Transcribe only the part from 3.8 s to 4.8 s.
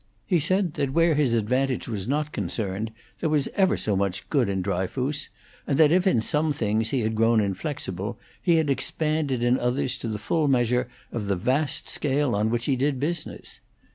much good in